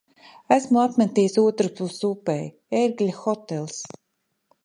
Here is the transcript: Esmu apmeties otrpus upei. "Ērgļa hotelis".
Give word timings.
Esmu 0.53 0.79
apmeties 0.83 1.35
otrpus 1.41 1.99
upei. 2.09 2.47
"Ērgļa 2.79 3.19
hotelis". 3.21 3.79